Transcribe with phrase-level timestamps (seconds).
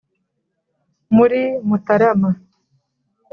[1.15, 1.39] muri
[1.69, 2.29] mutarama